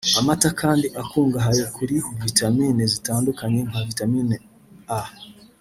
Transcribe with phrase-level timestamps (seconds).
[0.19, 4.35] Amata kandi akungahaye kuri vitamine zitandukanye nka vitamine
[4.99, 4.99] A